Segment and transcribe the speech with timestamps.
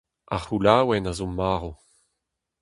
[0.33, 1.65] Ar c'houlaouenn a zo marv.